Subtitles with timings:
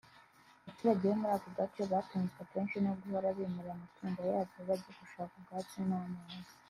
[0.61, 5.77] Abaturage bo muri ako gace batunzwe akenshi no guhora bimura amatungo yabo bajya gushaka ubwatsi
[5.87, 6.51] n’amazi